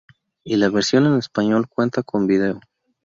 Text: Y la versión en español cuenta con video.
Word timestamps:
Y 0.43 0.55
la 0.55 0.69
versión 0.71 1.05
en 1.05 1.15
español 1.19 1.67
cuenta 1.69 2.01
con 2.01 2.25
video. 2.25 2.59